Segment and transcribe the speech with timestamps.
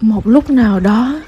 [0.00, 1.20] một lúc nào đó,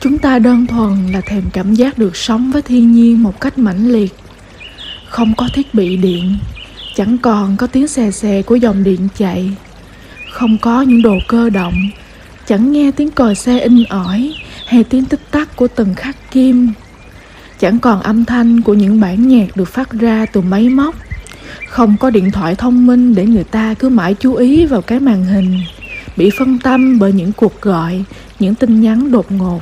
[0.00, 3.58] chúng ta đơn thuần là thèm cảm giác được sống với thiên nhiên một cách
[3.58, 4.14] mãnh liệt.
[5.08, 6.36] Không có thiết bị điện,
[6.94, 9.50] chẳng còn có tiếng xè xè của dòng điện chạy.
[10.30, 11.74] Không có những đồ cơ động,
[12.46, 14.34] chẳng nghe tiếng còi xe in ỏi
[14.66, 16.68] hay tiếng tích tắc của từng khắc kim.
[17.58, 20.94] Chẳng còn âm thanh của những bản nhạc được phát ra từ máy móc.
[21.68, 25.00] Không có điện thoại thông minh để người ta cứ mãi chú ý vào cái
[25.00, 25.60] màn hình
[26.16, 28.04] bị phân tâm bởi những cuộc gọi,
[28.38, 29.60] những tin nhắn đột ngột.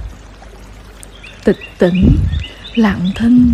[1.45, 2.17] Tịch tỉnh,
[2.75, 3.53] lặng thinh,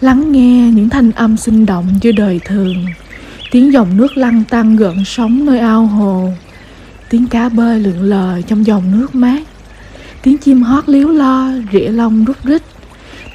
[0.00, 2.86] lắng nghe những thanh âm sinh động giữa đời thường.
[3.50, 6.32] Tiếng dòng nước lăn tăn gợn sóng nơi ao hồ.
[7.10, 9.42] Tiếng cá bơi lượn lờ trong dòng nước mát.
[10.22, 12.62] Tiếng chim hót líu lo, rỉa lông rút rít.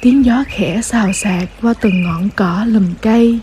[0.02, 3.40] Tiếng gió khẽ xào xạc qua từng ngọn cỏ lùm cây.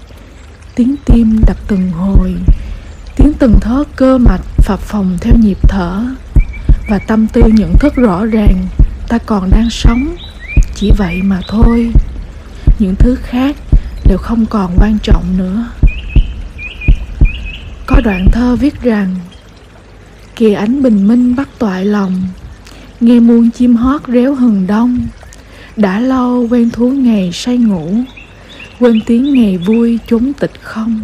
[0.75, 2.33] Tiếng tim đập từng hồi.
[3.15, 6.03] Tiếng từng thớ cơ mạch phập phồng theo nhịp thở
[6.89, 8.67] và tâm tư nhận thức rõ ràng,
[9.07, 10.15] ta còn đang sống.
[10.75, 11.91] Chỉ vậy mà thôi.
[12.79, 13.55] Những thứ khác
[14.05, 15.67] đều không còn quan trọng nữa.
[17.85, 19.15] Có đoạn thơ viết rằng
[20.35, 22.21] kìa ánh bình minh bắt toại lòng,
[22.99, 25.07] nghe muôn chim hót réo hừng đông.
[25.75, 27.93] Đã lâu quen thú ngày say ngủ,
[28.79, 31.03] quên tiếng ngày vui chốn tịch không.